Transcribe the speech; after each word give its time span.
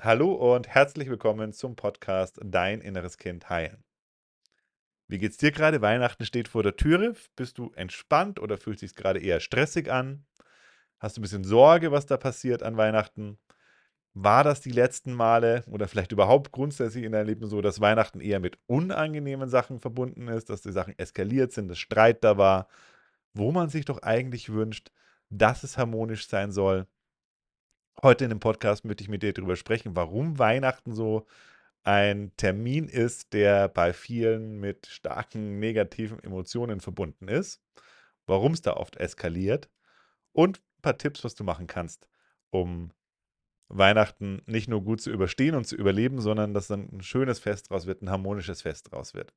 Hallo 0.00 0.54
und 0.54 0.68
herzlich 0.68 1.10
willkommen 1.10 1.52
zum 1.52 1.74
Podcast 1.74 2.38
Dein 2.40 2.80
inneres 2.80 3.18
Kind 3.18 3.50
heilen. 3.50 3.82
Wie 5.08 5.18
geht's 5.18 5.38
dir 5.38 5.50
gerade? 5.50 5.82
Weihnachten 5.82 6.24
steht 6.24 6.46
vor 6.46 6.62
der 6.62 6.76
Türe. 6.76 7.16
Bist 7.34 7.58
du 7.58 7.72
entspannt 7.74 8.38
oder 8.38 8.58
fühlt 8.58 8.78
sich 8.78 8.94
gerade 8.94 9.18
eher 9.18 9.40
stressig 9.40 9.90
an? 9.90 10.24
Hast 11.00 11.16
du 11.16 11.20
ein 11.20 11.22
bisschen 11.22 11.42
Sorge, 11.42 11.90
was 11.90 12.06
da 12.06 12.16
passiert 12.16 12.62
an 12.62 12.76
Weihnachten? 12.76 13.40
War 14.14 14.44
das 14.44 14.60
die 14.60 14.70
letzten 14.70 15.12
Male 15.14 15.64
oder 15.66 15.88
vielleicht 15.88 16.12
überhaupt 16.12 16.52
grundsätzlich 16.52 17.02
in 17.02 17.10
deinem 17.10 17.26
Leben 17.26 17.48
so, 17.48 17.60
dass 17.60 17.80
Weihnachten 17.80 18.20
eher 18.20 18.38
mit 18.38 18.56
unangenehmen 18.68 19.48
Sachen 19.48 19.80
verbunden 19.80 20.28
ist, 20.28 20.48
dass 20.48 20.62
die 20.62 20.70
Sachen 20.70 20.96
eskaliert 20.96 21.50
sind, 21.50 21.66
dass 21.66 21.78
Streit 21.80 22.22
da 22.22 22.38
war, 22.38 22.68
wo 23.34 23.50
man 23.50 23.68
sich 23.68 23.84
doch 23.84 24.00
eigentlich 24.02 24.50
wünscht, 24.50 24.92
dass 25.28 25.64
es 25.64 25.76
harmonisch 25.76 26.28
sein 26.28 26.52
soll? 26.52 26.86
Heute 28.00 28.22
in 28.22 28.30
dem 28.30 28.38
Podcast 28.38 28.84
möchte 28.84 29.02
ich 29.02 29.08
mit 29.08 29.24
dir 29.24 29.32
darüber 29.32 29.56
sprechen, 29.56 29.96
warum 29.96 30.38
Weihnachten 30.38 30.94
so 30.94 31.26
ein 31.82 32.30
Termin 32.36 32.86
ist, 32.86 33.32
der 33.32 33.66
bei 33.66 33.92
vielen 33.92 34.60
mit 34.60 34.86
starken 34.86 35.58
negativen 35.58 36.22
Emotionen 36.22 36.80
verbunden 36.80 37.26
ist, 37.26 37.60
warum 38.26 38.52
es 38.52 38.62
da 38.62 38.74
oft 38.74 38.96
eskaliert 38.98 39.68
und 40.30 40.58
ein 40.58 40.82
paar 40.82 40.96
Tipps, 40.96 41.24
was 41.24 41.34
du 41.34 41.42
machen 41.42 41.66
kannst, 41.66 42.08
um 42.50 42.92
Weihnachten 43.66 44.42
nicht 44.46 44.68
nur 44.68 44.84
gut 44.84 45.00
zu 45.00 45.10
überstehen 45.10 45.56
und 45.56 45.64
zu 45.64 45.74
überleben, 45.74 46.20
sondern 46.20 46.54
dass 46.54 46.68
dann 46.68 46.88
ein 46.92 47.02
schönes 47.02 47.40
Fest 47.40 47.70
draus 47.70 47.86
wird, 47.86 48.02
ein 48.02 48.10
harmonisches 48.10 48.62
Fest 48.62 48.92
draus 48.92 49.12
wird. 49.12 49.34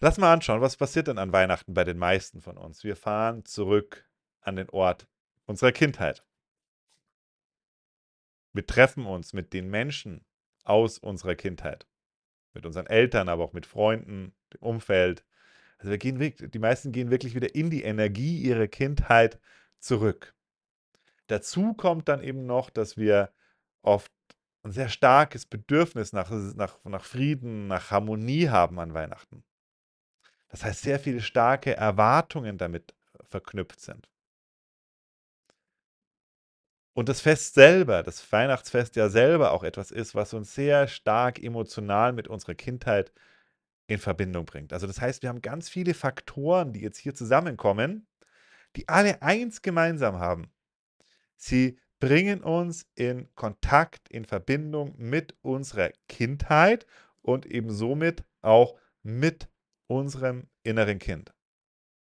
Lass 0.00 0.18
mal 0.18 0.34
anschauen, 0.34 0.60
was 0.60 0.76
passiert 0.76 1.06
denn 1.06 1.16
an 1.16 1.32
Weihnachten 1.32 1.72
bei 1.72 1.84
den 1.84 1.96
meisten 1.96 2.42
von 2.42 2.58
uns. 2.58 2.84
Wir 2.84 2.94
fahren 2.94 3.46
zurück 3.46 4.06
an 4.42 4.56
den 4.56 4.68
Ort 4.68 5.08
unserer 5.46 5.72
Kindheit. 5.72 6.24
Wir 8.52 8.66
treffen 8.66 9.06
uns 9.06 9.32
mit 9.32 9.52
den 9.52 9.68
Menschen 9.68 10.24
aus 10.64 10.98
unserer 10.98 11.34
Kindheit. 11.34 11.86
Mit 12.52 12.66
unseren 12.66 12.86
Eltern, 12.86 13.28
aber 13.28 13.44
auch 13.44 13.54
mit 13.54 13.64
Freunden, 13.64 14.34
dem 14.52 14.60
Umfeld. 14.60 15.24
Also 15.78 15.90
wir 15.90 15.98
gehen 15.98 16.18
die 16.18 16.58
meisten 16.58 16.92
gehen 16.92 17.10
wirklich 17.10 17.34
wieder 17.34 17.54
in 17.54 17.70
die 17.70 17.82
Energie 17.82 18.42
ihrer 18.42 18.68
Kindheit 18.68 19.40
zurück. 19.78 20.34
Dazu 21.28 21.74
kommt 21.74 22.08
dann 22.08 22.22
eben 22.22 22.46
noch, 22.46 22.68
dass 22.68 22.96
wir 22.96 23.32
oft 23.80 24.12
ein 24.62 24.72
sehr 24.72 24.88
starkes 24.88 25.46
Bedürfnis 25.46 26.12
nach, 26.12 26.30
nach, 26.54 26.84
nach 26.84 27.04
Frieden, 27.04 27.66
nach 27.66 27.90
Harmonie 27.90 28.48
haben 28.48 28.78
an 28.78 28.94
Weihnachten. 28.94 29.42
Das 30.48 30.62
heißt, 30.64 30.82
sehr 30.82 31.00
viele 31.00 31.22
starke 31.22 31.74
Erwartungen 31.74 32.58
damit 32.58 32.94
verknüpft 33.24 33.80
sind. 33.80 34.11
Und 36.94 37.08
das 37.08 37.20
Fest 37.22 37.54
selber, 37.54 38.02
das 38.02 38.30
Weihnachtsfest 38.32 38.96
ja 38.96 39.08
selber 39.08 39.52
auch 39.52 39.64
etwas 39.64 39.90
ist, 39.90 40.14
was 40.14 40.34
uns 40.34 40.54
sehr 40.54 40.88
stark 40.88 41.42
emotional 41.42 42.12
mit 42.12 42.28
unserer 42.28 42.54
Kindheit 42.54 43.12
in 43.86 43.98
Verbindung 43.98 44.44
bringt. 44.44 44.72
Also 44.72 44.86
das 44.86 45.00
heißt, 45.00 45.22
wir 45.22 45.30
haben 45.30 45.42
ganz 45.42 45.68
viele 45.68 45.94
Faktoren, 45.94 46.72
die 46.72 46.80
jetzt 46.80 46.98
hier 46.98 47.14
zusammenkommen, 47.14 48.06
die 48.76 48.88
alle 48.88 49.22
eins 49.22 49.62
gemeinsam 49.62 50.18
haben. 50.18 50.50
Sie 51.36 51.78
bringen 51.98 52.42
uns 52.42 52.86
in 52.94 53.32
Kontakt, 53.34 54.08
in 54.08 54.24
Verbindung 54.24 54.94
mit 54.96 55.36
unserer 55.42 55.90
Kindheit 56.08 56.86
und 57.22 57.46
eben 57.46 57.70
somit 57.70 58.24
auch 58.42 58.78
mit 59.02 59.48
unserem 59.86 60.48
inneren 60.62 60.98
Kind. 60.98 61.32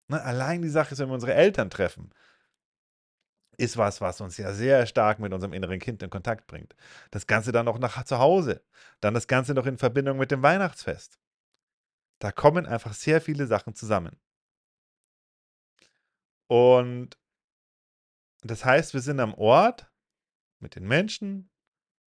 Ne, 0.08 0.22
allein 0.22 0.62
die 0.62 0.68
Sache 0.68 0.92
ist, 0.92 1.00
wenn 1.00 1.08
wir 1.08 1.14
unsere 1.14 1.34
Eltern 1.34 1.70
treffen, 1.70 2.10
ist 3.58 3.76
was, 3.76 4.00
was 4.00 4.20
uns 4.20 4.36
ja 4.36 4.52
sehr 4.52 4.86
stark 4.86 5.18
mit 5.18 5.32
unserem 5.32 5.52
inneren 5.52 5.78
Kind 5.78 6.02
in 6.02 6.10
Kontakt 6.10 6.46
bringt. 6.46 6.74
Das 7.10 7.26
Ganze 7.26 7.52
dann 7.52 7.66
noch 7.66 7.78
nach 7.78 8.04
zu 8.04 8.18
Hause. 8.18 8.62
Dann 9.00 9.14
das 9.14 9.26
Ganze 9.26 9.54
noch 9.54 9.66
in 9.66 9.78
Verbindung 9.78 10.18
mit 10.18 10.30
dem 10.30 10.42
Weihnachtsfest. 10.42 11.18
Da 12.18 12.32
kommen 12.32 12.66
einfach 12.66 12.94
sehr 12.94 13.20
viele 13.20 13.46
Sachen 13.46 13.74
zusammen. 13.74 14.18
Und 16.46 17.18
das 18.42 18.64
heißt, 18.64 18.94
wir 18.94 19.00
sind 19.00 19.20
am 19.20 19.34
Ort 19.34 19.90
mit 20.60 20.76
den 20.76 20.86
Menschen 20.86 21.50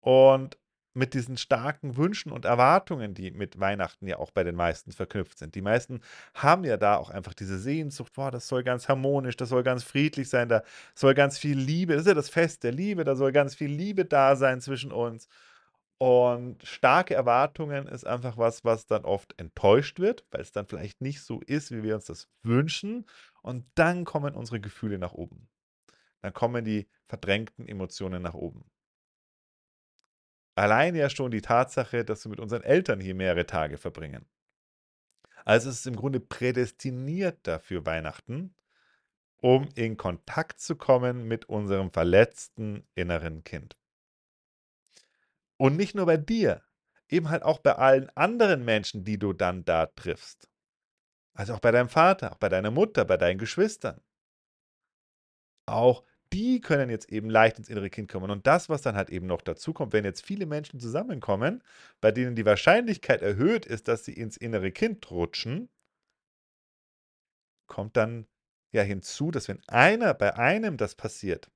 und 0.00 0.58
mit 0.96 1.14
diesen 1.14 1.36
starken 1.36 1.96
Wünschen 1.96 2.32
und 2.32 2.46
Erwartungen, 2.46 3.14
die 3.14 3.30
mit 3.30 3.60
Weihnachten 3.60 4.06
ja 4.06 4.16
auch 4.18 4.30
bei 4.30 4.44
den 4.44 4.56
meisten 4.56 4.92
verknüpft 4.92 5.38
sind. 5.38 5.54
Die 5.54 5.60
meisten 5.60 6.00
haben 6.34 6.64
ja 6.64 6.76
da 6.76 6.96
auch 6.96 7.10
einfach 7.10 7.34
diese 7.34 7.58
Sehnsucht, 7.58 8.14
boah, 8.14 8.30
das 8.30 8.48
soll 8.48 8.64
ganz 8.64 8.88
harmonisch, 8.88 9.36
das 9.36 9.50
soll 9.50 9.62
ganz 9.62 9.84
friedlich 9.84 10.28
sein, 10.28 10.48
da 10.48 10.62
soll 10.94 11.14
ganz 11.14 11.38
viel 11.38 11.58
Liebe, 11.58 11.92
das 11.92 12.02
ist 12.02 12.08
ja 12.08 12.14
das 12.14 12.30
Fest 12.30 12.64
der 12.64 12.72
Liebe, 12.72 13.04
da 13.04 13.14
soll 13.14 13.32
ganz 13.32 13.54
viel 13.54 13.70
Liebe 13.70 14.06
da 14.06 14.36
sein 14.36 14.60
zwischen 14.60 14.90
uns. 14.90 15.28
Und 15.98 16.62
starke 16.66 17.14
Erwartungen 17.14 17.86
ist 17.86 18.06
einfach 18.06 18.36
was, 18.36 18.64
was 18.64 18.86
dann 18.86 19.04
oft 19.04 19.38
enttäuscht 19.38 19.98
wird, 19.98 20.26
weil 20.30 20.42
es 20.42 20.52
dann 20.52 20.66
vielleicht 20.66 21.00
nicht 21.00 21.22
so 21.22 21.40
ist, 21.46 21.70
wie 21.72 21.82
wir 21.82 21.94
uns 21.94 22.06
das 22.06 22.28
wünschen. 22.42 23.06
Und 23.42 23.64
dann 23.74 24.04
kommen 24.04 24.34
unsere 24.34 24.60
Gefühle 24.60 24.98
nach 24.98 25.12
oben. 25.12 25.48
Dann 26.22 26.34
kommen 26.34 26.64
die 26.64 26.88
verdrängten 27.06 27.66
Emotionen 27.66 28.22
nach 28.22 28.34
oben. 28.34 28.64
Allein 30.56 30.94
ja 30.94 31.10
schon 31.10 31.30
die 31.30 31.42
Tatsache, 31.42 32.04
dass 32.04 32.24
wir 32.24 32.30
mit 32.30 32.40
unseren 32.40 32.62
Eltern 32.62 32.98
hier 32.98 33.14
mehrere 33.14 33.46
Tage 33.46 33.76
verbringen. 33.76 34.26
Also 35.44 35.68
es 35.68 35.80
ist 35.80 35.86
im 35.86 35.96
Grunde 35.96 36.18
prädestiniert 36.18 37.46
dafür 37.46 37.84
Weihnachten, 37.84 38.56
um 39.36 39.68
in 39.74 39.98
Kontakt 39.98 40.58
zu 40.58 40.74
kommen 40.74 41.28
mit 41.28 41.44
unserem 41.44 41.92
verletzten 41.92 42.88
inneren 42.94 43.44
Kind. 43.44 43.76
Und 45.58 45.76
nicht 45.76 45.94
nur 45.94 46.06
bei 46.06 46.16
dir, 46.16 46.62
eben 47.08 47.28
halt 47.28 47.42
auch 47.42 47.58
bei 47.58 47.76
allen 47.76 48.08
anderen 48.16 48.64
Menschen, 48.64 49.04
die 49.04 49.18
du 49.18 49.34
dann 49.34 49.64
da 49.64 49.86
triffst. 49.86 50.50
Also 51.34 51.54
auch 51.54 51.60
bei 51.60 51.70
deinem 51.70 51.90
Vater, 51.90 52.32
auch 52.32 52.38
bei 52.38 52.48
deiner 52.48 52.70
Mutter, 52.70 53.04
bei 53.04 53.18
deinen 53.18 53.38
Geschwistern. 53.38 54.00
Auch 55.66 56.02
die 56.32 56.60
können 56.60 56.90
jetzt 56.90 57.10
eben 57.10 57.30
leicht 57.30 57.58
ins 57.58 57.68
innere 57.68 57.90
Kind 57.90 58.10
kommen. 58.10 58.30
Und 58.30 58.46
das, 58.46 58.68
was 58.68 58.82
dann 58.82 58.96
halt 58.96 59.10
eben 59.10 59.26
noch 59.26 59.42
dazu 59.42 59.72
kommt, 59.72 59.92
wenn 59.92 60.04
jetzt 60.04 60.24
viele 60.24 60.46
Menschen 60.46 60.80
zusammenkommen, 60.80 61.62
bei 62.00 62.10
denen 62.12 62.34
die 62.36 62.46
Wahrscheinlichkeit 62.46 63.22
erhöht 63.22 63.66
ist, 63.66 63.88
dass 63.88 64.04
sie 64.04 64.12
ins 64.12 64.36
innere 64.36 64.72
Kind 64.72 65.10
rutschen, 65.10 65.68
kommt 67.68 67.96
dann 67.96 68.26
ja 68.72 68.82
hinzu, 68.82 69.30
dass 69.30 69.48
wenn 69.48 69.60
einer 69.68 70.14
bei 70.14 70.34
einem 70.36 70.76
das 70.76 70.94
passiert, 70.94 71.50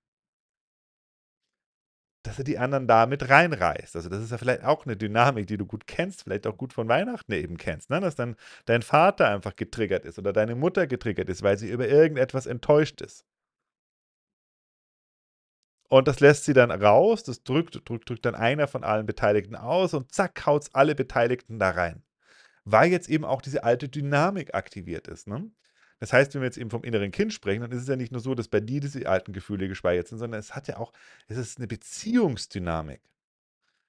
dass 2.23 2.39
er 2.39 2.45
die 2.45 2.59
anderen 2.59 2.87
da 2.87 3.07
mit 3.07 3.29
reinreißt. 3.29 3.97
Also 3.97 4.09
das 4.09 4.23
ist 4.23 4.31
ja 4.31 4.39
vielleicht 4.39 4.63
auch 4.65 4.85
eine 4.85 4.97
Dynamik, 4.97 5.47
die 5.47 5.57
du 5.57 5.65
gut 5.67 5.87
kennst, 5.87 6.25
vielleicht 6.25 6.47
auch 6.47 6.59
gut 6.59 6.73
von 6.73 6.89
Weihnachten 6.89 7.33
eben 7.33 7.57
kennst, 7.57 7.89
ne? 7.91 8.01
dass 8.01 8.15
dann 8.15 8.37
dein 8.67 8.83
Vater 8.83 9.29
einfach 9.31 9.57
getriggert 9.57 10.05
ist 10.05 10.19
oder 10.19 10.33
deine 10.33 10.55
Mutter 10.55 10.87
getriggert 10.87 11.29
ist, 11.31 11.43
weil 11.43 11.57
sie 11.57 11.71
über 11.71 11.89
irgendetwas 11.89 12.47
enttäuscht 12.47 13.01
ist. 13.01 13.25
Und 15.91 16.07
das 16.07 16.21
lässt 16.21 16.45
sie 16.45 16.53
dann 16.53 16.71
raus, 16.71 17.25
das 17.25 17.43
drückt, 17.43 17.89
drückt, 17.89 18.09
drückt 18.09 18.25
dann 18.25 18.37
einer 18.37 18.69
von 18.69 18.85
allen 18.85 19.07
Beteiligten 19.07 19.57
aus 19.57 19.93
und 19.93 20.13
zack, 20.13 20.47
haut 20.47 20.63
es 20.63 20.75
alle 20.75 20.95
Beteiligten 20.95 21.59
da 21.59 21.71
rein. 21.71 22.05
Weil 22.65 22.93
jetzt 22.93 23.09
eben 23.09 23.25
auch 23.25 23.43
diese 23.43 23.65
alte 23.65 23.89
Dynamik 23.89 24.55
aktiviert 24.55 25.09
ist. 25.09 25.27
Ne? 25.27 25.51
Das 25.99 26.13
heißt, 26.13 26.33
wenn 26.33 26.43
wir 26.43 26.47
jetzt 26.47 26.59
eben 26.59 26.71
vom 26.71 26.85
inneren 26.85 27.11
Kind 27.11 27.33
sprechen, 27.33 27.63
dann 27.63 27.73
ist 27.73 27.83
es 27.83 27.89
ja 27.89 27.97
nicht 27.97 28.13
nur 28.13 28.21
so, 28.21 28.37
dass 28.37 28.47
bei 28.47 28.61
dir 28.61 28.81
diese 28.81 29.09
alten 29.09 29.33
Gefühle 29.33 29.67
gespeichert 29.67 30.07
sind, 30.07 30.19
sondern 30.19 30.39
es 30.39 30.55
hat 30.55 30.69
ja 30.69 30.77
auch, 30.77 30.93
es 31.27 31.37
ist 31.37 31.59
eine 31.59 31.67
Beziehungsdynamik. 31.67 33.03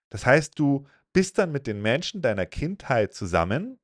Das 0.09 0.25
heißt, 0.25 0.57
du 0.57 0.87
bist 1.13 1.37
dann 1.37 1.51
mit 1.51 1.67
den 1.67 1.83
Menschen 1.83 2.23
deiner 2.23 2.47
Kindheit 2.47 3.13
zusammen 3.13 3.79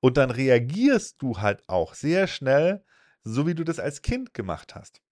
und 0.00 0.16
dann 0.16 0.30
reagierst 0.30 1.20
du 1.20 1.38
halt 1.38 1.62
auch 1.68 1.92
sehr 1.92 2.26
schnell, 2.28 2.82
so 3.24 3.46
wie 3.46 3.54
du 3.54 3.62
das 3.62 3.78
als 3.78 4.00
Kind 4.00 4.32
gemacht 4.32 4.74
hast. 4.74 5.02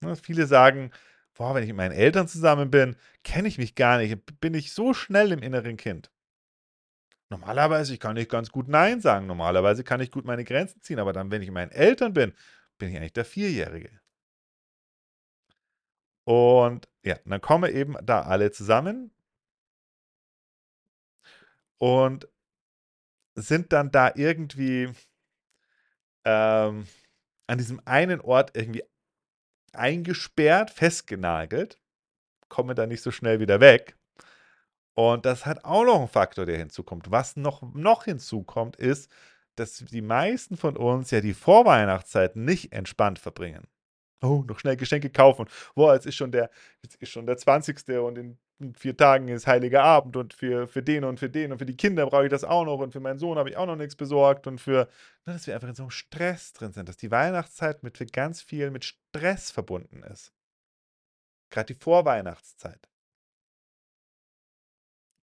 Ne, 0.00 0.16
viele 0.16 0.46
sagen, 0.46 0.92
boah, 1.34 1.54
wenn 1.54 1.62
ich 1.62 1.68
mit 1.68 1.76
meinen 1.76 1.92
Eltern 1.92 2.28
zusammen 2.28 2.70
bin, 2.70 2.96
kenne 3.24 3.48
ich 3.48 3.58
mich 3.58 3.74
gar 3.74 3.98
nicht, 3.98 4.40
bin 4.40 4.54
ich 4.54 4.72
so 4.72 4.94
schnell 4.94 5.32
im 5.32 5.42
inneren 5.42 5.76
Kind. 5.76 6.10
Normalerweise 7.30 7.92
ich 7.92 8.00
kann 8.00 8.16
ich 8.16 8.28
ganz 8.28 8.50
gut 8.50 8.68
Nein 8.68 9.00
sagen, 9.00 9.26
normalerweise 9.26 9.84
kann 9.84 10.00
ich 10.00 10.10
gut 10.10 10.24
meine 10.24 10.44
Grenzen 10.44 10.80
ziehen, 10.80 10.98
aber 10.98 11.12
dann, 11.12 11.30
wenn 11.30 11.42
ich 11.42 11.48
mit 11.48 11.54
meinen 11.54 11.72
Eltern 11.72 12.14
bin, 12.14 12.32
bin 12.78 12.88
ich 12.90 12.96
eigentlich 12.96 13.12
der 13.12 13.24
Vierjährige. 13.24 14.00
Und 16.24 16.88
ja, 17.04 17.16
dann 17.24 17.40
kommen 17.40 17.74
eben 17.74 17.96
da 18.02 18.22
alle 18.22 18.50
zusammen 18.50 19.10
und 21.78 22.28
sind 23.34 23.72
dann 23.72 23.90
da 23.90 24.12
irgendwie 24.14 24.92
ähm, 26.24 26.86
an 27.46 27.58
diesem 27.58 27.80
einen 27.86 28.20
Ort 28.20 28.56
irgendwie 28.56 28.82
eingesperrt, 29.78 30.70
festgenagelt, 30.70 31.78
komme 32.48 32.74
da 32.74 32.86
nicht 32.86 33.02
so 33.02 33.10
schnell 33.10 33.40
wieder 33.40 33.60
weg. 33.60 33.96
Und 34.94 35.26
das 35.26 35.46
hat 35.46 35.64
auch 35.64 35.84
noch 35.84 35.98
einen 35.98 36.08
Faktor, 36.08 36.44
der 36.44 36.58
hinzukommt. 36.58 37.10
Was 37.10 37.36
noch, 37.36 37.62
noch 37.74 38.04
hinzukommt, 38.04 38.76
ist, 38.76 39.10
dass 39.54 39.76
die 39.78 40.02
meisten 40.02 40.56
von 40.56 40.76
uns 40.76 41.10
ja 41.10 41.20
die 41.20 41.34
Vorweihnachtszeit 41.34 42.36
nicht 42.36 42.72
entspannt 42.72 43.18
verbringen. 43.18 43.66
Oh, 44.22 44.44
noch 44.46 44.58
schnell 44.58 44.76
Geschenke 44.76 45.10
kaufen. 45.10 45.46
Boah, 45.74 45.94
jetzt 45.94 46.06
ist 46.06 46.16
schon 46.16 46.32
der 46.32 46.50
jetzt 46.82 46.96
ist 46.96 47.10
schon 47.10 47.26
der 47.26 47.36
20. 47.36 47.88
und 48.00 48.18
in 48.18 48.38
in 48.60 48.74
4 48.74 48.96
Tagen 48.96 49.28
ist 49.28 49.46
Heiliger 49.46 49.82
Abend 49.84 50.16
und 50.16 50.34
für 50.34 50.66
für 50.68 50.82
den 50.82 51.04
und 51.04 51.20
für 51.20 51.30
den 51.30 51.52
und 51.52 51.58
für 51.58 51.66
die 51.66 51.76
Kinder 51.76 52.06
brauche 52.06 52.24
ich 52.24 52.30
das 52.30 52.44
auch 52.44 52.64
noch 52.64 52.78
und 52.78 52.92
für 52.92 53.00
meinen 53.00 53.18
Sohn 53.18 53.38
habe 53.38 53.50
ich 53.50 53.56
auch 53.56 53.66
noch 53.66 53.76
nichts 53.76 53.96
besorgt 53.96 54.46
und 54.46 54.60
für 54.60 54.88
dass 55.24 55.46
wir 55.46 55.54
einfach 55.54 55.68
in 55.68 55.74
so 55.74 55.84
einem 55.84 55.90
Stress 55.90 56.52
drin 56.52 56.72
sind, 56.72 56.88
dass 56.88 56.96
die 56.96 57.10
Weihnachtszeit 57.10 57.82
mit 57.82 57.98
für 57.98 58.06
ganz 58.06 58.42
viel 58.42 58.70
mit 58.70 58.84
Stress 58.84 59.50
verbunden 59.50 60.02
ist. 60.02 60.32
Gerade 61.50 61.74
die 61.74 61.80
Vorweihnachtszeit. 61.80 62.88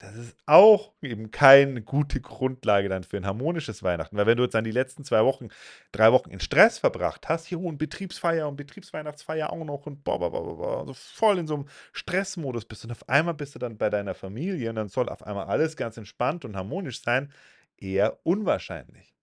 Das 0.02 0.16
ist 0.16 0.38
auch 0.46 0.94
eben 1.02 1.32
keine 1.32 1.82
gute 1.82 2.22
Grundlage 2.22 2.88
dann 2.88 3.04
für 3.04 3.18
ein 3.18 3.26
harmonisches 3.26 3.82
Weihnachten. 3.82 4.16
Weil 4.16 4.28
wenn 4.28 4.38
du 4.38 4.44
jetzt 4.44 4.54
dann 4.54 4.64
die 4.64 4.72
letzten 4.72 5.04
2 5.04 5.24
Wochen 5.26 5.48
3 5.92 6.12
Wochen 6.12 6.30
in 6.30 6.40
Stress 6.40 6.78
verbracht 6.78 7.28
hast, 7.28 7.48
hier 7.48 7.60
und 7.60 7.80
Betriebsfeier 7.80 8.48
und 8.48 8.58
Betriebsweihnachtsfeier 8.58 9.52
auch 9.52 9.64
noch 9.66 9.88
und 9.88 10.04
boah, 10.04 10.20
boah, 10.20 10.32
boah, 10.32 10.44
boah, 10.44 10.58
boah, 10.58 10.86
so 10.86 10.94
voll 10.94 11.40
in 11.40 11.48
so 11.48 11.56
einem 11.56 11.66
Stressmodus 11.94 12.66
bist 12.66 12.86
und 12.86 12.92
auf 12.92 13.10
einmal 13.10 13.34
bist 13.34 13.56
du 13.56 13.60
dann 13.60 13.78
bei 13.80 13.90
deiner 13.90 14.14
Familie 14.14 14.70
und 14.70 14.76
dann 14.76 14.88
soll 14.90 15.10
auf 15.10 15.24
einmal 15.24 15.48
alles 15.48 15.76
ganz 15.76 15.98
entspannt 15.98 16.46
und 16.46 16.56
harmonisch 16.56 17.02
sein, 17.02 17.34
eher 17.78 18.20
unwahrscheinlich. 18.24 19.14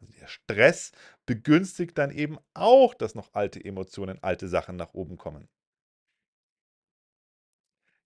Also, 0.00 0.12
der 0.20 0.26
Stress 0.28 0.92
begünstigt 1.26 1.96
dann 1.98 2.10
eben 2.10 2.38
auch, 2.54 2.94
dass 2.94 3.14
noch 3.14 3.32
alte 3.34 3.64
Emotionen, 3.64 4.22
alte 4.22 4.48
Sachen 4.48 4.76
nach 4.76 4.94
oben 4.94 5.16
kommen. 5.16 5.48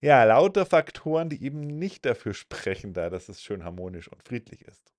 Ja, 0.05 0.23
lauter 0.23 0.65
Faktoren, 0.65 1.27
die 1.29 1.43
eben 1.43 1.59
nicht 1.67 2.05
dafür 2.05 2.33
sprechen 2.33 2.93
da, 2.93 3.09
dass 3.09 3.27
es 3.27 3.41
schön 3.43 3.65
harmonisch 3.65 4.07
und 4.07 4.23
friedlich 4.23 4.61
ist. 4.61 4.93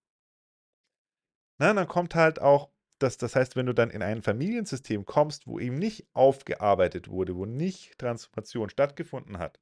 Na, 1.59 1.73
dann 1.75 1.87
kommt 1.89 2.15
halt 2.15 2.41
auch 2.41 2.71
das 2.99 3.19
das 3.19 3.37
heißt, 3.37 3.57
wenn 3.57 3.67
du 3.67 3.75
dann 3.75 3.91
in 3.91 4.03
ein 4.03 4.23
Familiensystem 4.23 5.05
kommst, 5.05 5.47
wo 5.47 5.59
eben 5.61 5.79
nicht 5.79 6.07
aufgearbeitet 6.15 7.09
wurde, 7.09 7.37
wo 7.37 7.45
nicht 7.45 7.99
Transformation 7.99 8.71
stattgefunden 8.71 9.39
hat 9.39 9.61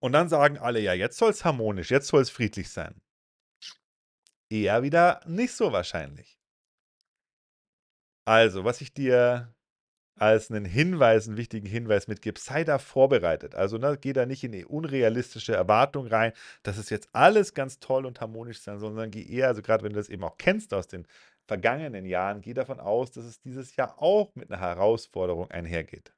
und 0.00 0.10
dann 0.12 0.28
sagen 0.28 0.58
alle: 0.58 0.80
„Ja, 0.80 0.92
jetzt 0.92 1.18
soll 1.18 1.30
es 1.30 1.44
harmonisch, 1.44 1.90
jetzt 1.92 2.08
soll 2.08 2.22
es 2.22 2.30
friedlich 2.30 2.68
sein.“ 2.70 3.00
Eher 4.50 4.82
wieder 4.82 5.22
nicht 5.26 5.54
so 5.54 5.72
wahrscheinlich. 5.72 6.38
Also, 8.26 8.64
was 8.64 8.80
ich 8.80 8.92
dir 8.94 9.52
als 10.20 10.50
einen 10.50 10.64
Hinweis 10.64 11.28
'n 11.28 11.36
wichtigen 11.36 11.66
Hinweis 11.66 12.08
mitgibst, 12.08 12.44
sei 12.46 12.64
da 12.64 12.78
vorbereitet. 12.78 13.54
Also, 13.54 13.78
ne, 13.78 13.98
geh 14.00 14.12
da 14.12 14.26
nicht 14.26 14.44
in 14.44 14.64
unrealistische 14.64 15.54
Erwartung 15.54 16.06
rein, 16.06 16.32
dass 16.62 16.78
es 16.78 16.90
jetzt 16.90 17.08
alles 17.14 17.54
ganz 17.54 17.78
toll 17.80 18.06
und 18.06 18.20
harmonisch 18.20 18.60
sein 18.60 18.78
sondern 18.78 19.10
geh 19.10 19.22
eher 19.24 19.48
also, 19.48 19.62
grad 19.62 19.82
wenn 19.82 19.92
du 19.92 19.98
das 19.98 20.08
eben 20.08 20.24
auch 20.24 20.36
kennst 20.38 20.74
aus 20.74 20.86
den 20.88 21.06
vergangenen 21.46 22.04
Jahren, 22.04 22.40
geh 22.42 22.54
davon 22.54 22.80
aus, 22.80 23.10
dass 23.12 23.24
es 23.24 23.40
dieses 23.40 23.76
Jahr 23.76 24.00
auch 24.02 24.34
mit 24.34 24.50
'ner 24.50 24.60
Herausforderung 24.60 25.50
einhergeht. 25.50 26.12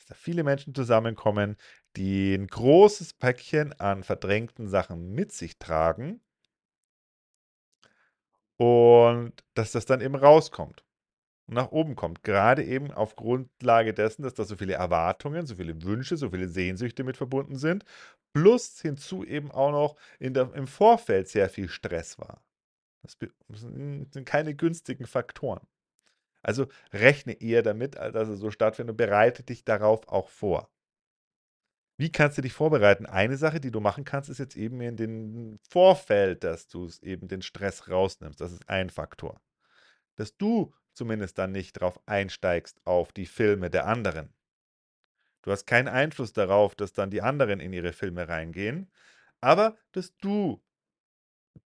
Dass 0.00 0.06
da 0.06 0.14
viele 0.14 0.44
Menschen 0.44 0.74
zusammenkommen, 0.76 1.56
die 1.96 2.34
'n 2.34 2.46
großes 2.46 3.14
Päckchen 3.14 3.72
an 3.80 4.04
verdrängten 4.04 4.68
Sachen 4.68 5.12
mit 5.12 5.32
sich 5.32 5.58
tragen 5.58 6.20
und 8.60 9.32
dass 9.54 9.70
das 9.72 9.86
dann 9.86 10.00
eben 10.00 10.16
rauskommt 10.16 10.82
nach 11.48 11.70
oben 11.72 11.96
kommt. 11.96 12.22
Gerade 12.22 12.64
eben 12.64 12.90
auf 12.92 13.16
Grundlage 13.16 13.94
dessen, 13.94 14.22
dass 14.22 14.34
da 14.34 14.44
so 14.44 14.56
viele 14.56 14.74
Erwartungen, 14.74 15.46
so 15.46 15.56
viele 15.56 15.82
Wünsche, 15.82 16.16
so 16.16 16.30
viele 16.30 16.48
Sehnsüchte 16.48 17.04
mit 17.04 17.16
verbunden 17.16 17.56
sind, 17.56 17.84
plus 18.32 18.80
hinzu 18.80 19.24
eben 19.24 19.50
auch 19.50 19.72
noch 19.72 19.96
der 20.20 20.52
im 20.54 20.66
Vorfeld 20.66 21.28
sehr 21.28 21.48
viel 21.48 21.68
Stress 21.68 22.18
war. 22.18 22.42
Das 23.02 23.16
sind 23.60 24.24
keine 24.26 24.54
günstigen 24.54 25.06
Faktoren. 25.06 25.66
Also, 26.42 26.66
rechne 26.92 27.32
eher 27.34 27.62
damit, 27.62 27.96
äh, 27.96 28.12
dass 28.12 28.28
es 28.28 28.40
so 28.40 28.50
stattfindet 28.50 28.92
und 28.92 28.96
bereite 28.96 29.42
dich 29.42 29.64
darauf 29.64 30.08
auch 30.08 30.28
vor. 30.28 30.70
Wie 32.00 32.12
kannst 32.12 32.38
du 32.38 32.42
dich 32.42 32.52
vorbereiten? 32.52 33.06
Eine 33.06 33.36
Sache, 33.36 33.60
die 33.60 33.72
du 33.72 33.80
machen 33.80 34.04
kannst, 34.04 34.30
ist 34.30 34.38
jetzt 34.38 34.56
eben 34.56 34.80
in 34.80 34.96
den 34.96 35.58
Vorfeld, 35.68 36.44
dass 36.44 36.68
du's 36.68 37.00
eben 37.00 37.26
den 37.26 37.42
Stress 37.42 37.88
rausnimmst. 37.88 38.40
Das 38.40 38.52
ist 38.52 38.68
ein 38.68 38.88
Faktor. 38.88 39.40
Dass 40.14 40.36
du 40.36 40.72
zumindest 40.98 41.38
dann 41.38 41.52
nicht 41.52 41.74
drauf 41.74 42.00
einsteigst 42.06 42.80
auf 42.86 43.12
die 43.12 43.26
Filme 43.26 43.70
der 43.70 43.86
anderen. 43.86 44.34
Du 45.42 45.50
hast 45.50 45.66
keinen 45.66 45.88
Einfluss 45.88 46.32
darauf, 46.32 46.74
dass 46.76 46.92
dann 46.92 47.10
die 47.10 47.22
anderen 47.22 47.58
in 47.60 47.72
ihre 47.72 47.92
Filme 47.92 48.28
reingehen, 48.28 48.88
aber 49.40 49.76
dass 49.92 50.16
du 50.18 50.62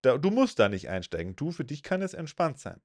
da 0.02 0.18
du 0.18 0.30
musst 0.30 0.58
da 0.58 0.68
nicht 0.68 0.88
einsteigen. 0.90 1.34
Du, 1.36 1.50
für 1.50 1.64
dich 1.64 1.82
kann 1.82 2.02
es 2.02 2.14
entspannt 2.14 2.58
sein. 2.60 2.80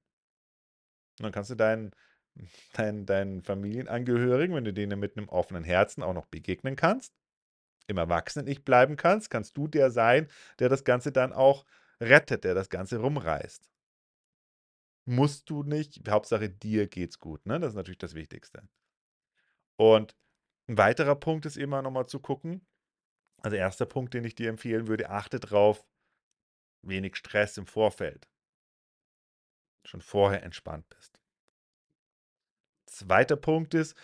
Und 1.18 1.24
dann 1.24 1.32
kannst 1.32 1.50
du 1.50 1.54
deinen 1.54 1.92
deinen 2.74 3.06
deinen 3.06 3.42
Familienangehörigen, 3.42 4.54
wenn 4.54 4.64
du 4.64 4.72
denen 4.72 4.98
mit 5.00 5.16
'nem 5.16 5.28
offenen 5.28 5.64
Herzen 5.64 6.02
auch 6.02 6.14
noch 6.14 6.26
begegnen 6.26 6.76
kannst, 6.76 7.14
im 7.88 7.98
Erwachsenen-Ich 7.98 8.64
bleiben 8.64 8.96
kannst, 8.96 9.30
kannst 9.30 9.56
du 9.56 9.68
der 9.68 9.90
sein, 9.92 10.28
der 10.60 10.68
das 10.70 10.84
Ganze 10.84 11.12
dann 11.12 11.32
auch 11.32 11.64
rettet, 12.00 12.44
der 12.44 12.54
das 12.54 12.70
Ganze 12.70 12.98
rumreißt. 12.98 13.68
Musst 15.10 15.48
du 15.48 15.62
nicht, 15.62 16.06
Hauptsache 16.06 16.50
dir 16.50 16.86
geht's 16.86 17.18
gut, 17.18 17.46
ne? 17.46 17.58
Das 17.58 17.70
ist 17.70 17.76
natürlich 17.76 17.96
das 17.96 18.14
Wichtigste. 18.14 18.68
Und 19.80 20.16
'n 20.68 20.76
weiterer 20.78 21.14
Punkt 21.16 21.46
ist 21.46 21.56
immer 21.56 21.82
noch 21.82 21.90
mal 21.92 22.06
zu 22.06 22.20
gucken 22.20 22.66
also, 23.42 23.56
erster 23.56 23.86
Punkt, 23.86 24.14
den 24.14 24.24
ich 24.24 24.34
dir 24.36 24.48
empfehlen 24.50 24.88
würde, 24.88 25.10
achte 25.10 25.40
drauf, 25.40 25.86
wenig 26.82 27.16
Stress 27.16 27.58
im 27.58 27.66
Vorfeld. 27.66 28.26
Schon 29.86 30.00
vorher 30.02 30.42
entspannt 30.42 30.88
bist. 30.88 31.18
Zweiter 32.90 33.36
Punkt 33.36 33.74
ist, 33.74 33.94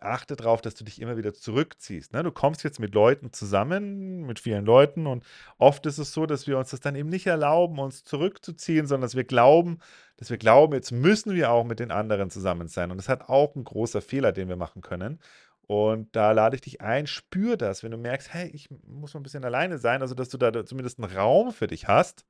achte 0.00 0.36
drauf, 0.36 0.60
dass 0.62 0.74
du 0.74 0.84
dich 0.84 1.00
immer 1.00 1.16
wieder 1.16 1.34
zurückziehst, 1.34 2.12
ne? 2.12 2.22
Du 2.22 2.32
kommst 2.32 2.62
jetzt 2.64 2.80
mit 2.80 2.94
Leuten 2.94 3.32
zusammen, 3.32 4.22
mit 4.26 4.38
vielen 4.40 4.64
Leuten 4.66 5.06
und 5.06 5.24
oft 5.58 5.86
ist 5.86 5.98
es 5.98 6.12
so, 6.12 6.26
dass 6.26 6.46
wir 6.46 6.58
uns 6.58 6.70
das 6.70 6.80
dann 6.80 6.94
eben 6.96 7.08
nicht 7.08 7.26
erlauben, 7.26 7.78
uns 7.78 8.04
zurückzuziehen, 8.04 8.86
sondern 8.86 9.02
dass 9.06 9.16
wir 9.16 9.24
glauben 9.24 9.78
dass 10.18 10.30
wir 10.30 10.38
glauben, 10.38 10.72
jetzt 10.72 10.92
müssen 10.92 11.34
wir 11.34 11.50
auch 11.50 11.64
mit 11.64 11.78
den 11.78 11.90
anderen 11.90 12.30
zusammen 12.30 12.68
sein. 12.68 12.90
Und 12.90 12.96
das 12.96 13.08
hat 13.10 13.28
auch 13.28 13.54
'n 13.54 13.64
großer 13.64 14.00
Fehler, 14.00 14.32
den 14.32 14.48
wir 14.48 14.56
machen 14.56 14.80
können. 14.80 15.20
Und 15.66 16.14
da 16.16 16.32
lade 16.32 16.54
ich 16.56 16.62
dich 16.62 16.80
ein, 16.80 17.06
spür 17.06 17.56
das, 17.58 17.82
wenn 17.82 17.90
du 17.90 17.98
merkst: 17.98 18.32
„Hey, 18.32 18.48
ich 18.48 18.68
muss 18.86 19.12
mal 19.12 19.20
'n 19.20 19.22
bisschen 19.24 19.44
alleine 19.44 19.76
sein“, 19.78 20.00
also, 20.00 20.14
dass 20.14 20.30
du 20.30 20.38
da 20.38 20.64
zumindest 20.64 20.98
'n 21.00 21.04
Raum 21.04 21.52
für 21.52 21.66
dich 21.66 21.86
hast 21.88 22.24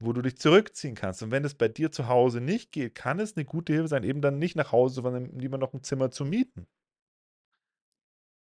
wo 0.00 0.12
du 0.12 0.22
dich 0.22 0.38
zurückziehen 0.38 0.94
kannst. 0.94 1.22
Und 1.22 1.30
wenn 1.32 1.44
es 1.44 1.54
bei 1.54 1.68
dir 1.68 1.92
zu 1.92 2.08
Hause 2.08 2.40
nicht 2.40 2.72
geht, 2.72 2.94
kann 2.94 3.20
es 3.20 3.36
'ne 3.36 3.44
gute 3.44 3.72
Hilfe 3.72 3.88
sein, 3.88 4.04
eben 4.04 4.20
dann 4.22 4.38
nicht 4.38 4.56
nach 4.56 4.72
Hause, 4.72 4.96
sondern 5.02 5.26
lieber 5.38 5.58
noch 5.58 5.74
'n 5.74 5.82
Zimmer 5.84 6.10
zu 6.10 6.24
mieten 6.24 6.66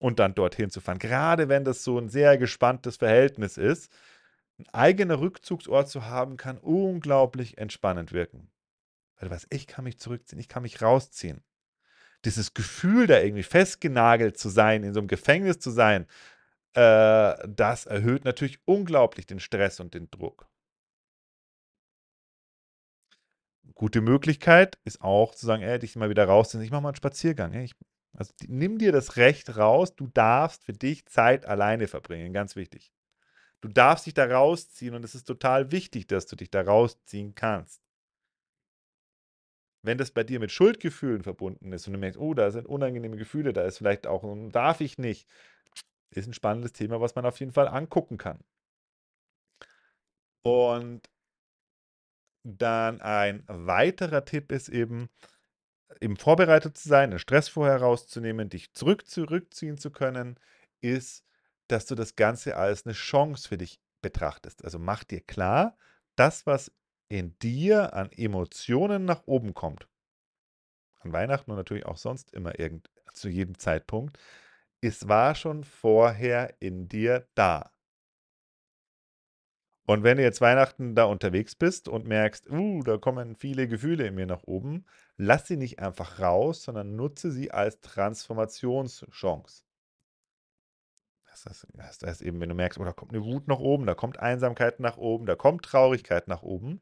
und 0.01 0.17
dann 0.19 0.33
dorthin 0.33 0.71
zu 0.71 0.81
fahren. 0.81 0.98
Grade 0.98 1.48
wenn 1.48 1.63
das 1.63 1.83
so 1.83 1.98
'n 2.00 2.10
sehr 2.10 2.38
gespanntes 2.39 2.98
Verhältnis 2.98 3.57
ist, 3.57 3.91
'n 4.60 4.65
eigener 4.74 5.19
Rückzugsort 5.21 5.89
zu 5.89 6.05
haben, 6.07 6.38
kann 6.38 6.57
unglaublich 6.57 7.57
entspannend 7.60 8.12
wirken. 8.12 8.50
Weil 9.19 9.29
du 9.29 9.36
weißt: 9.36 9.48
„Ich 9.51 9.67
kann 9.67 9.86
mich 9.86 10.00
zurückziehen, 10.00 10.39
ich 10.39 10.50
kann 10.50 10.63
mich 10.63 10.81
rausziehen.“ 10.81 11.43
Dieses 12.25 12.53
Gefühl, 12.55 13.07
da 13.07 13.19
irgendwie 13.21 13.43
festgenagelt 13.43 14.38
zu 14.38 14.50
sein, 14.50 14.83
in 14.83 14.93
so 14.93 15.01
'nem 15.01 15.07
Gefängnis 15.07 15.60
zu 15.60 15.71
sein, 15.71 16.07
äh, 16.75 17.36
das 17.50 17.86
erhöht 17.88 18.25
natürlich 18.25 18.60
unglaublich 18.65 19.27
den 19.27 19.39
Stress 19.41 19.79
und 19.81 19.93
den 19.95 20.12
Druck. 20.12 20.48
Gute 23.77 24.01
Möglichkeit 24.01 24.77
ist 24.83 25.01
auch 25.01 25.33
zu 25.35 25.45
sagen: 25.45 25.63
„Ey, 25.63 25.79
dich 25.79 25.95
mal 25.95 26.09
wieder 26.09 26.25
rausziehen. 26.25 26.63
Ich 26.63 26.71
mache 26.71 26.81
mal 26.81 26.89
'n 26.89 26.95
Spaziergang. 26.95 27.53
Ey, 27.53 27.65
ich“ 27.65 27.73
also, 28.13 28.33
d 28.41 28.47
nimm 28.49 28.77
dir 28.77 28.91
das 28.91 29.15
Recht 29.17 29.55
raus, 29.57 29.95
du 29.95 30.07
darfst 30.07 30.65
für 30.65 30.73
dich 30.73 31.05
Zeit 31.05 31.45
alleine 31.45 31.87
verbringen, 31.87 32.33
ganz 32.33 32.55
wichtig. 32.55 32.91
Du 33.61 33.69
darfst 33.69 34.05
dich 34.07 34.13
da 34.15 34.25
rausziehen 34.25 34.95
und 34.95 35.05
es 35.05 35.15
ist 35.15 35.25
total 35.25 35.71
wichtig, 35.71 36.07
dass 36.07 36.27
du 36.27 36.35
dich 36.37 36.51
da 36.51 36.61
rausziehen 36.63 37.35
kannst. 37.35 37.77
Wenn 39.85 39.97
das 39.97 40.11
bei 40.11 40.23
dir 40.23 40.39
mit 40.39 40.51
Schuldgefühlen 40.51 41.23
verbunden 41.23 41.71
ist 41.73 41.87
und 41.87 41.93
du 41.93 41.99
merkst: 41.99 42.19
„Oh, 42.19 42.33
da 42.35 42.51
sind 42.51 42.67
unangenehme 42.67 43.17
Gefühle, 43.17 43.51
da 43.51 43.63
ist 43.63 43.79
vielleicht 43.79 44.05
auch 44.05 44.23
darf 44.51 44.79
ich 44.81 44.97
nicht“, 44.99 45.27
ist 46.11 46.27
'n 46.27 46.33
spannendes 46.33 46.73
Thema, 46.73 47.01
was 47.01 47.15
man 47.15 47.25
auf 47.25 47.39
jeden 47.39 47.53
Fall 47.53 47.67
angucken 47.67 48.17
kann. 48.17 48.39
Und 50.45 51.01
dann 52.43 53.01
ein 53.01 53.43
weiterer 53.48 54.25
Tipp 54.25 54.51
ist 54.51 54.69
eben 54.69 55.10
eben 56.01 56.17
vorbereitet 56.17 56.77
zu 56.77 56.89
sein, 56.89 57.12
den 57.12 57.19
Stress 57.19 57.50
vorher 57.50 57.77
rauszunehmen, 57.81 58.50
dich 58.50 58.74
zurück 58.74 59.07
zurückziehen 59.07 59.77
zu 59.77 59.91
können, 59.91 60.39
ist, 60.81 61.25
dass 61.69 61.86
du 61.88 61.95
das 61.95 62.15
Ganze 62.15 62.57
als 62.57 62.86
'ne 62.86 62.93
Chance 62.93 63.48
für 63.50 63.57
dich 63.57 63.79
betrachtest. 64.01 64.63
Also, 64.65 64.79
mach 64.79 65.03
dir 65.05 65.21
klar, 65.21 65.77
das, 66.17 66.45
was 66.48 66.71
in 67.10 67.38
dir 67.39 67.93
an 67.95 68.12
Emotionen 68.12 69.05
nach 69.05 69.24
oben 69.27 69.53
kommt 69.53 69.88
an 71.03 71.13
Weihnachten 71.13 71.51
und 71.51 71.57
natürlich 71.57 71.86
auch 71.86 71.98
sonst 71.98 72.31
immer 72.33 72.60
irgend 72.60 72.89
zu 73.13 73.29
jedem 73.29 73.57
Zeitpunkt, 73.57 74.17
es 74.81 75.07
war 75.07 75.36
schon 75.36 75.63
vorher 75.63 76.55
in 76.60 76.88
dir 76.88 77.27
da. 77.36 77.71
Und 79.85 80.03
wenn 80.03 80.17
du 80.17 80.23
jetzt 80.23 80.41
Weihnachten 80.41 80.95
da 80.95 81.05
unterwegs 81.05 81.55
bist 81.55 81.88
und 81.88 82.07
merkst, 82.07 82.50
uh, 82.50 82.83
da 82.83 82.97
kommen 82.97 83.35
viele 83.35 83.67
Gefühle 83.67 84.07
in 84.07 84.15
mir 84.15 84.27
nach 84.27 84.43
oben, 84.43 84.85
lass 85.17 85.47
sie 85.47 85.57
nicht 85.57 85.79
einfach 85.79 86.19
raus, 86.19 86.63
sondern 86.63 86.95
nutze 86.95 87.31
sie 87.31 87.51
als 87.51 87.81
Transformationschance. 87.81 89.63
Das 91.31 91.45
heißt, 91.45 91.67
das 91.73 92.01
heißt 92.03 92.21
eben, 92.21 92.39
wenn 92.39 92.50
du 92.50 92.55
merkst, 92.55 92.79
oh, 92.79 92.83
da 92.83 92.91
kommt 92.91 93.13
eine 93.13 93.23
Wut 93.23 93.47
nach 93.47 93.59
oben, 93.59 93.85
da 93.85 93.95
kommt 93.95 94.19
Einsamkeit 94.19 94.79
nach 94.79 94.97
oben, 94.97 95.25
da 95.25 95.35
kommt 95.35 95.63
Traurigkeit 95.63 96.27
nach 96.27 96.43
oben, 96.43 96.81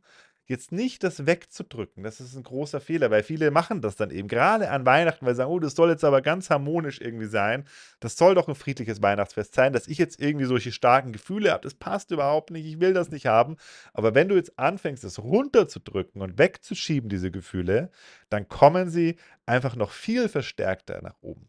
jetzt 0.50 0.72
nicht 0.72 1.04
das 1.04 1.28
wegzudrücken, 1.28 2.04
das 2.04 2.20
ist 2.20 2.36
ein 2.36 2.44
großer 2.44 2.82
Fehler, 2.82 3.12
weil 3.12 3.22
viele 3.22 3.52
machen 3.52 3.82
das 3.82 3.96
dann 3.96 4.10
eben, 4.10 4.28
gerade 4.28 4.72
an 4.72 4.86
Weihnachten, 4.86 5.26
weil 5.26 5.36
sie 5.36 5.38
sagen, 5.38 5.52
oh, 5.52 5.60
das 5.60 5.76
soll 5.76 5.92
jetzt 5.92 6.04
aber 6.04 6.22
ganz 6.22 6.50
harmonisch 6.50 7.00
irgendwie 7.00 7.28
sein, 7.28 7.66
das 8.00 8.18
soll 8.18 8.34
doch 8.34 8.48
ein 8.48 8.56
friedliches 8.56 9.02
Weihnachtsfest 9.02 9.54
sein, 9.54 9.74
dass 9.74 9.88
ich 9.88 10.00
jetzt 10.00 10.20
irgendwie 10.20 10.46
solche 10.46 10.72
starken 10.72 11.14
Gefühle 11.14 11.52
habe, 11.52 11.62
das 11.62 11.76
passt 11.76 12.10
überhaupt 12.10 12.50
nicht, 12.50 12.66
ich 12.66 12.80
will 12.80 12.94
das 12.94 13.12
nicht 13.12 13.28
haben, 13.28 13.58
aber 13.94 14.16
wenn 14.16 14.28
du 14.28 14.36
jetzt 14.36 14.58
anfängst, 14.58 15.04
das 15.04 15.20
runterzudrücken 15.20 16.22
und 16.22 16.40
wegzuschieben, 16.40 17.10
diese 17.10 17.30
Gefühle, 17.30 17.92
dann 18.30 18.48
kommen 18.48 18.90
sie 18.90 19.18
einfach 19.46 19.76
noch 19.76 19.92
viel 19.92 20.30
verstärkter 20.30 21.02
nach 21.04 21.16
oben. 21.22 21.48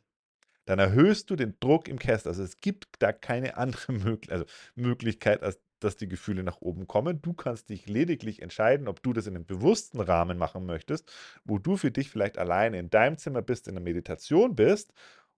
Dann 0.66 0.78
erhöhst 0.78 1.30
du 1.30 1.37
den 1.37 1.57
Druck 1.59 1.88
im 1.88 1.99
Kessel. 1.99 2.28
Also 2.28 2.45
es 2.45 2.61
gibt 2.61 2.87
da 3.00 3.12
keine 3.12 3.57
andere 3.57 3.92
Möglich 3.92 4.30
also 4.30 4.45
Möglichkeit, 4.76 5.42
als 5.42 5.59
dass 5.85 5.97
die 5.97 6.09
Gefühle 6.09 6.43
nach 6.43 6.61
oben 6.61 6.87
kommen. 6.87 7.21
Du 7.23 7.33
kannst 7.33 7.69
dich 7.71 7.89
lediglich 7.89 8.43
entscheiden, 8.43 8.89
ob 8.89 9.03
du 9.03 9.13
das 9.13 9.27
in 9.27 9.37
einem 9.37 9.47
bewussten 9.47 10.01
Rahmen 10.01 10.39
machen 10.39 10.67
möchtest, 10.67 11.11
wo 11.45 11.59
du 11.59 11.77
für 11.77 11.91
dich 11.91 12.11
vielleicht 12.11 12.39
alleine 12.39 12.79
in 12.79 12.91
deinem 12.91 13.19
Zimmer 13.19 13.43
bist, 13.43 13.69
in 13.69 13.75
der 13.75 13.83
Meditation 13.83 14.55
bist, 14.55 14.93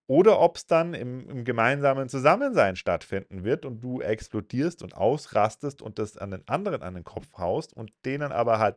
oder 0.06 0.40
ob 0.40 0.56
es 0.56 0.66
dann 0.66 0.94
im, 0.94 1.28
im, 1.28 1.44
gemeinsamen 1.44 2.08
Zusammensein 2.08 2.76
stattfinden 2.76 3.44
wird 3.44 3.64
und 3.64 3.82
du 3.82 4.00
explodierst 4.00 4.82
und 4.82 4.94
ausrastest 4.94 5.80
und 5.80 5.98
das 5.98 6.16
an 6.16 6.32
den 6.32 6.46
anderen 6.48 6.82
an 6.82 6.94
den 6.94 7.04
Kopf 7.04 7.38
haust 7.38 7.72
und 7.72 7.92
denen 8.04 8.32
aber 8.32 8.58
halt, 8.58 8.76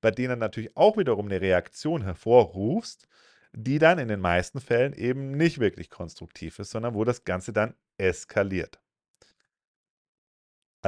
bei 0.00 0.10
denen 0.10 0.38
natürlich 0.38 0.76
auch 0.76 0.96
wiederum 0.96 1.26
eine 1.26 1.40
Reaktion 1.40 2.02
hervorrufst, 2.02 3.08
die 3.52 3.78
dann 3.78 3.98
in 3.98 4.08
den 4.08 4.20
meisten 4.20 4.60
Fällen 4.60 4.92
eben 4.92 5.32
nicht 5.32 5.58
wirklich 5.58 5.90
konstruktiv 5.90 6.58
ist, 6.58 6.70
sondern 6.70 6.94
wo 6.94 7.04
das 7.04 7.24
Ganze 7.24 7.52
dann 7.52 7.74
eskaliert. 7.96 8.78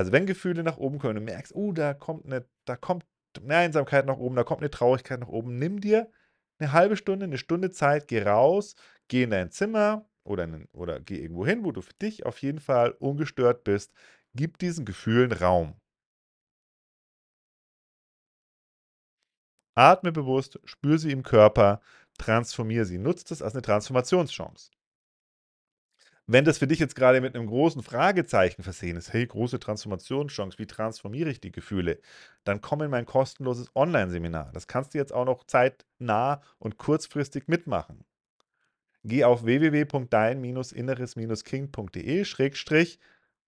Also 0.00 0.12
wenn 0.12 0.25
Gefühle 0.25 0.62
nach 0.62 0.78
oben 0.78 0.99
kommen 0.99 1.19
und 1.19 1.26
du 1.26 1.30
merkst, 1.30 1.54
oh, 1.54 1.73
da 1.73 1.92
kommt 1.92 2.25
eine, 2.25 2.47
da 2.64 2.75
kommt 2.75 3.04
eine 3.37 3.54
Einsamkeit 3.57 4.07
nach 4.07 4.16
oben, 4.16 4.35
da 4.35 4.45
kommt 4.45 4.62
eine 4.62 4.71
Traurigkeit 4.71 5.21
nach 5.21 5.28
oben, 5.28 5.59
nimm 5.59 5.78
dir 5.78 6.11
eine 6.59 6.73
halbe 6.73 6.97
Stunde, 6.97 7.25
eine 7.25 7.37
Stunde 7.37 7.71
Zeit, 7.71 8.09
geh 8.09 8.23
raus, 8.23 8.76
geh 9.09 9.25
in 9.25 9.30
dein 9.30 9.50
Zimmer 9.50 10.09
oder, 10.25 10.45
in, 10.45 10.66
oder 10.73 11.00
geh 11.00 11.19
irgendwo 11.21 11.45
hin, 11.45 11.64
wo 11.64 11.73
du 11.73 11.83
für 11.83 11.92
dich 12.00 12.25
auf 12.25 12.40
jeden 12.40 12.61
Fall 12.61 12.92
ungestört 12.92 13.62
bist. 13.62 13.92
Gib 14.35 14.59
diesen 14.59 14.87
Gefühlen 14.87 15.33
Raum. 15.33 15.75
Atme 19.75 20.12
bewusst, 20.12 20.59
spür 20.64 20.99
sie 20.99 21.12
im 21.12 21.23
Körper, 21.23 21.83
transformiere 22.16 22.87
sie. 22.87 22.97
Nutzt 22.97 23.30
es 23.33 23.42
als 23.42 23.52
eine 23.52 23.61
Transformationschance. 23.62 24.71
Wenn 26.32 26.44
das 26.44 26.58
für 26.58 26.68
dich 26.68 26.78
jetzt 26.78 26.94
gerade 26.94 27.20
mit 27.20 27.34
einem 27.34 27.49
großen 27.49 27.82
Fragezeichen 27.82 28.62
versehen 28.62 28.96
ist, 28.96 29.12
hey, 29.12 29.26
große 29.26 29.58
Transformationschance, 29.58 30.60
wie 30.60 30.66
transformiere 30.66 31.28
ich 31.28 31.40
die 31.40 31.50
Gefühle? 31.50 31.99
Dann 32.44 32.60
komm 32.60 32.82
in 32.82 32.90
mein 32.90 33.04
kostenloses 33.04 33.75
Online-Seminar. 33.75 34.52
Das 34.52 34.68
kannst 34.68 34.94
du 34.94 34.99
jetzt 34.99 35.12
auch 35.12 35.25
noch 35.25 35.42
zeitnah 35.42 36.40
und 36.60 36.78
kurzfristig 36.78 37.49
mitmachen. 37.49 38.04
Geh 39.02 39.25
auf 39.25 39.44
www.dein-inneres-kind.de 39.44 42.25
Schrägstrich, 42.25 43.00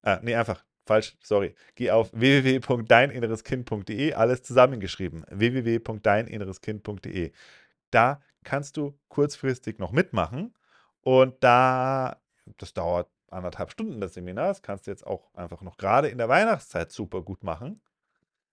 äh, 0.04 0.20
nee, 0.22 0.36
einfach 0.36 0.64
falsch, 0.86 1.18
sorry. 1.22 1.56
Geh 1.76 1.92
auf 1.92 2.12
www.deininnereskind.de, 2.14 4.14
alles 4.14 4.42
zusammengeschrieben. 4.44 5.26
www.deininnereskind.de. 5.30 7.34
Da 7.92 8.22
kannst 8.46 8.78
du 8.78 8.98
kurzfristig 9.10 9.80
noch 9.80 9.92
mitmachen 9.92 10.54
und 11.02 11.36
da, 11.44 12.22
das 12.58 12.74
dauert 12.74 13.10
anderthalb 13.30 13.72
Stunden 13.72 14.02
das 14.02 14.14
Seminar, 14.16 14.48
das 14.48 14.62
kannst 14.62 14.88
du 14.88 14.92
jetzt 14.92 15.06
auch 15.06 15.34
einfach 15.36 15.62
noch 15.62 15.78
gerade 15.78 16.10
in 16.10 16.18
der 16.18 16.30
Weihnachtszeit 16.30 16.92
super 16.92 17.22
gut 17.22 17.44
machen. 17.44 17.82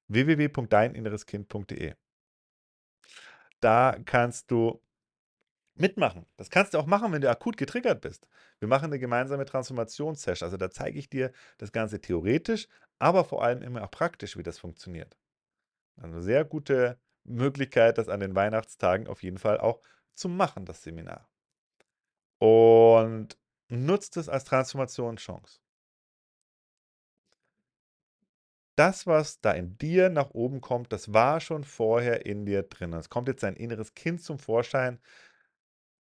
www.deininnereskind.de. 0.08 1.94
Da 3.60 3.96
kannst 4.04 4.50
du 4.50 4.80
mitmachen. 5.74 6.26
Das 6.36 6.50
kannst 6.50 6.74
du 6.74 6.78
auch 6.78 6.86
machen, 6.86 7.12
wenn 7.12 7.20
du 7.20 7.30
akut 7.30 7.56
getriggert 7.56 8.00
bist. 8.00 8.28
Wir 8.58 8.68
machen 8.68 8.86
eine 8.86 8.98
gemeinsame 8.98 9.44
Transformationssession. 9.44 10.46
Also 10.46 10.56
da 10.56 10.70
zeige 10.70 10.98
ich 10.98 11.08
dir 11.08 11.32
das 11.58 11.72
Ganze 11.72 12.00
theoretisch, 12.00 12.68
aber 12.98 13.24
vor 13.24 13.42
allem 13.42 13.62
immer 13.62 13.84
auch 13.84 13.90
praktisch, 13.90 14.36
wie 14.36 14.42
das 14.42 14.58
funktioniert. 14.58 15.16
Also 15.96 16.20
sehr 16.20 16.44
gute 16.44 16.98
Möglichkeit, 17.24 17.98
das 17.98 18.08
an 18.08 18.20
den 18.20 18.34
Weihnachtstagen 18.34 19.06
auf 19.06 19.22
jeden 19.22 19.38
Fall 19.38 19.58
auch 19.58 19.80
zu 20.14 20.28
machen, 20.28 20.64
das 20.64 20.82
Seminar. 20.82 21.28
Und 22.38 23.38
nutzt 23.68 24.16
es 24.16 24.28
als 24.28 24.44
Transformationschance. 24.44 25.58
Das, 28.76 29.06
was 29.06 29.40
da 29.40 29.52
in 29.52 29.76
dir 29.78 30.10
nach 30.10 30.30
oben 30.30 30.60
kommt, 30.60 30.92
das 30.92 31.12
war 31.14 31.40
schon 31.40 31.64
vorher 31.64 32.26
in 32.26 32.44
dir 32.44 32.62
drin. 32.62 32.92
Es 32.92 33.08
kommt 33.08 33.28
jetzt 33.28 33.42
dein 33.42 33.56
inneres 33.56 33.94
Kind 33.94 34.22
zum 34.22 34.38
Vorschein. 34.38 34.98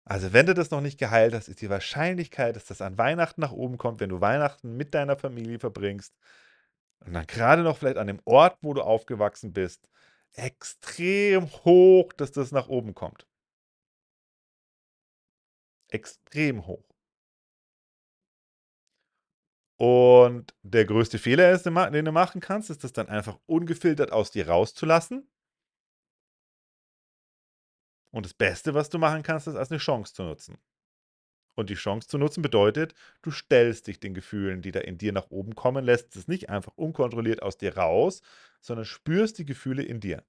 Also, 0.06 0.34
wenn 0.34 0.46
du 0.46 0.54
das 0.54 0.72
noch 0.72 0.82
nicht 0.82 0.98
geheilt 1.00 1.34
hast, 1.34 1.48
ist 1.48 1.62
die 1.62 1.70
Wahrscheinlichkeit, 1.70 2.56
dass 2.56 2.66
das 2.66 2.82
an 2.82 2.98
Weihnachten 2.98 3.40
nach 3.42 3.52
oben 3.54 3.78
kommt, 3.78 4.00
wenn 4.02 4.10
du 4.10 4.20
Weihnachten 4.22 4.76
mit 4.76 4.94
deiner 4.94 5.16
Familie 5.18 5.60
verbringst 5.60 6.14
und 7.06 7.14
dann 7.14 7.28
gerade 7.28 7.64
noch 7.64 7.78
vielleicht 7.78 7.98
an 7.98 8.08
dem 8.08 8.22
Ort, 8.26 8.58
wo 8.62 8.74
du 8.74 8.82
aufgewachsen 8.82 9.54
bist, 9.54 9.90
extrem 10.34 11.48
hoch, 11.66 12.14
dass 12.14 12.32
das 12.34 12.52
nach 12.52 12.70
oben 12.70 12.96
kommt. 12.96 13.28
Extrem 15.88 16.68
hoch. 16.68 16.93
Und 19.77 20.53
der 20.62 20.86
größte 20.86 21.18
Fehler 21.18 21.51
ist, 21.51 21.65
den 21.65 22.06
du 22.06 22.12
machen 22.12 22.42
kannst, 22.42 22.70
ist 22.70 22.84
das 22.84 22.94
dann 22.94 23.10
einfach 23.10 23.39
ungefiltert 23.46 24.12
aus 24.12 24.32
dir 24.32 24.48
rauszulassen. 24.48 25.27
Und 28.12 28.25
das 28.27 28.34
Beste, 28.34 28.75
was 28.75 28.89
du 28.89 29.00
machen 29.00 29.24
kannst, 29.24 29.48
ist 29.48 29.56
als 29.56 29.72
eine 29.72 29.80
Chance 29.80 30.13
zu 30.13 30.24
nutzen. 30.24 30.60
Und 31.56 31.70
die 31.70 31.75
Chance 31.75 32.08
zu 32.08 32.18
nutzen 32.18 32.42
bedeutet, 32.42 32.94
du 33.22 33.32
stellst 33.32 33.88
dich 33.88 34.00
den 34.00 34.13
Gefühlen, 34.13 34.62
die 34.62 34.72
da 34.72 34.80
in 34.80 34.98
dir 34.98 35.12
nach 35.13 35.30
oben 35.30 35.56
kommen, 35.56 35.84
lässt 35.84 36.15
es 36.15 36.27
nicht 36.27 36.50
einfach 36.50 36.74
unkontrolliert 36.75 37.42
aus 37.42 37.58
dir 37.58 37.77
raus, 37.77 38.22
sondern 38.62 38.86
spürst 38.86 39.38
die 39.38 39.46
Gefühle 39.46 39.84
in 39.84 40.00
dir. 40.00 40.24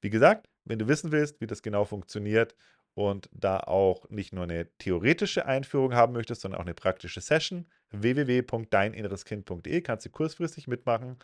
Wie 0.00 0.10
gesagt, 0.10 0.48
wenn 0.64 0.78
du 0.78 0.88
wissen 0.88 1.12
willst, 1.12 1.40
wie 1.40 1.46
das 1.46 1.62
genau 1.62 1.84
funktioniert 1.84 2.54
und 2.94 3.28
da 3.32 3.60
auch 3.60 4.08
nicht 4.10 4.32
nur 4.32 4.44
eine 4.44 4.66
theoretische 4.78 5.46
Einführung 5.46 5.94
haben 5.94 6.12
möchtest, 6.12 6.42
sondern 6.42 6.60
auch 6.60 6.64
eine 6.64 6.74
praktische 6.74 7.20
Session, 7.20 7.66
www.deininnereskind.de 7.90 9.80
kannst 9.82 10.06
du 10.06 10.10
kurzfristig 10.10 10.68
mitmachen 10.68 11.18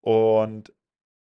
und 0.00 0.72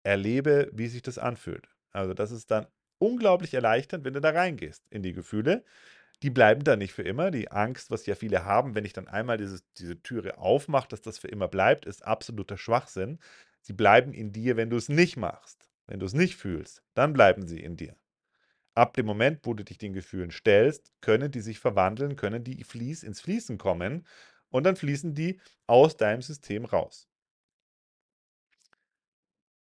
erlebe, 0.05 0.71
wie 0.73 0.87
sich 0.89 1.03
das 1.03 1.19
anfühlt. 1.19 1.69
Also 1.91 2.15
das 2.15 2.31
ist 2.31 2.51
dann 2.51 2.67
unglaublich 2.99 3.55
erleichternd, 3.55 4.05
wenn 4.05 4.15
du 4.15 4.21
da 4.21 4.31
reingehst 4.31 4.85
in 4.91 5.03
die 5.03 5.13
Gefühle. 5.13 5.65
Die 6.23 6.31
bleiben 6.31 6.65
da 6.65 6.77
nicht 6.77 6.93
für 6.93 7.03
immer. 7.03 7.31
Die 7.31 7.51
Angst, 7.51 7.91
was 7.91 8.07
ja 8.07 8.15
viele 8.15 8.45
haben, 8.45 8.75
wenn 8.75 8.85
ich 8.85 8.93
dann 8.93 9.09
einmal 9.09 9.37
dieses, 9.39 9.65
diese 9.75 10.01
Türe 10.03 10.39
aufmache, 10.39 10.89
dass 10.89 11.03
das 11.03 11.19
für 11.19 11.29
immer 11.29 11.49
bleibt, 11.49 11.87
ist 11.87 12.05
absoluter 12.05 12.57
Schwachsinn. 12.57 13.19
Sie 13.61 13.73
bleiben 13.73 14.13
in 14.13 14.33
dir, 14.33 14.57
wenn 14.57 14.71
du 14.71 14.77
es 14.77 14.89
nicht 14.89 15.17
machst. 15.17 15.69
Wenn 15.87 16.01
du 16.01 16.07
es 16.07 16.15
nicht 16.15 16.37
fühlst, 16.37 16.83
dann 16.95 17.13
bleiben 17.13 17.47
sie 17.47 17.61
in 17.61 17.77
dir. 17.77 17.95
Ab 18.75 18.95
dem 18.95 19.07
Moment, 19.07 19.41
wo 19.45 19.55
du 19.55 19.65
dich 19.65 19.79
den 19.79 19.93
Gefühlen 19.93 20.31
stellst, 20.31 20.93
können 21.01 21.31
die 21.33 21.41
sich 21.41 21.59
verwandeln, 21.61 22.17
können 22.17 22.45
die 22.45 22.63
Fließ 22.65 23.03
ins 23.05 23.21
Fließen 23.21 23.59
kommen 23.59 24.07
und 24.51 24.65
dann 24.65 24.77
fließen 24.77 25.15
die 25.15 25.41
aus 25.67 25.97
deinem 25.97 26.23
System 26.23 26.65
raus. 26.65 27.09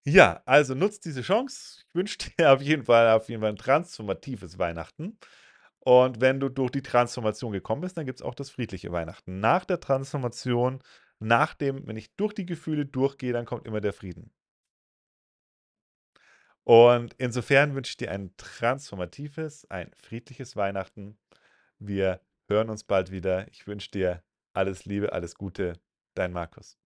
Ja, 0.06 0.42
also 0.44 0.74
nutzt 0.74 1.04
diese 1.06 1.22
Chance. 1.22 1.80
Ich 1.88 1.94
wünsche 1.94 2.18
dir 2.38 2.52
auf 2.52 2.60
jeden 2.62 2.84
Fall, 2.84 3.08
auf 3.12 3.28
jeden 3.28 3.40
Fall 3.40 3.50
ein 3.50 3.56
transformatives 3.56 4.58
Weihnachten. 4.58 5.18
Und 5.80 6.20
wenn 6.20 6.40
du 6.40 6.48
durch 6.48 6.70
die 6.70 6.82
Transformation 6.82 7.52
gekommen 7.52 7.82
bist, 7.82 7.96
dann 7.98 8.06
gibt 8.06 8.20
es 8.20 8.22
auch 8.26 8.34
das 8.34 8.50
friedliche 8.50 8.92
Weihnachten. 8.92 9.40
Nach 9.40 9.64
der 9.64 9.80
Transformation, 9.80 10.80
nach 11.20 11.54
dem, 11.54 11.86
wenn 11.86 11.96
ich 11.96 12.14
durch 12.16 12.34
die 12.34 12.46
Gefühle 12.46 12.86
durchgehe, 12.86 13.32
dann 13.32 13.46
kommt 13.46 13.66
immer 13.66 13.80
der 13.80 13.92
Frieden. 13.92 14.32
Und 16.64 17.14
insofern 17.18 17.74
wünsche 17.74 17.90
ich 17.90 17.96
dir 17.98 18.10
ein 18.10 18.34
transformatives, 18.36 19.70
ein 19.70 19.90
friedliches 19.96 20.56
Weihnachten. 20.56 21.18
Wir 21.78 22.20
hören 22.48 22.70
uns 22.70 22.84
bald 22.84 23.10
wieder. 23.10 23.48
Ich 23.48 23.66
wünsche 23.66 23.90
dir 23.90 24.22
alles 24.54 24.86
Liebe, 24.86 25.12
alles 25.12 25.34
Gute. 25.34 25.74
Dein 26.14 26.32
Markus. 26.32 26.78